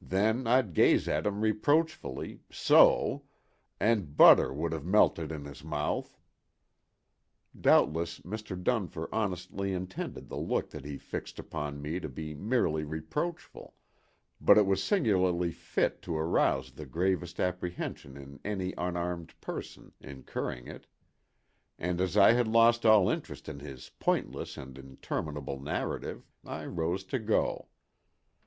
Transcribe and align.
Then 0.00 0.46
I'd 0.46 0.72
gaze 0.72 1.06
at 1.06 1.26
him 1.26 1.42
reproachfully, 1.42 2.40
so, 2.50 3.24
and 3.78 4.16
butter 4.16 4.50
wouldn't 4.50 4.80
have 4.82 4.90
melted 4.90 5.30
in 5.30 5.44
his 5.44 5.62
mouth." 5.62 6.16
Doubtless 7.60 8.20
Mr. 8.20 8.56
Dunfer 8.58 9.06
honestly 9.12 9.74
intended 9.74 10.30
the 10.30 10.38
look 10.38 10.70
that 10.70 10.86
he 10.86 10.96
fixed 10.96 11.38
upon 11.38 11.82
me 11.82 12.00
to 12.00 12.08
be 12.08 12.32
merely 12.32 12.84
reproachful, 12.84 13.74
but 14.40 14.56
it 14.56 14.64
was 14.64 14.82
singularly 14.82 15.50
fit 15.52 16.00
to 16.00 16.16
arouse 16.16 16.70
the 16.72 16.86
gravest 16.86 17.38
apprehension 17.38 18.16
in 18.16 18.40
any 18.46 18.72
unarmed 18.78 19.38
person 19.42 19.92
incurring 20.00 20.66
it; 20.66 20.86
and 21.78 22.00
as 22.00 22.16
I 22.16 22.32
had 22.32 22.48
lost 22.48 22.86
all 22.86 23.10
interest 23.10 23.46
in 23.46 23.58
his 23.58 23.90
pointless 24.00 24.56
and 24.56 24.78
interminable 24.78 25.60
narrative, 25.60 26.24
I 26.46 26.64
rose 26.64 27.04
to 27.04 27.18
go. 27.18 27.68